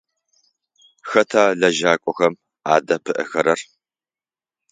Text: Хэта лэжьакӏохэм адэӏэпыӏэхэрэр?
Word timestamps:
Хэта 1.09 1.43
лэжьакӏохэм 1.59 2.33
адэӏэпыӏэхэрэр? 2.73 3.59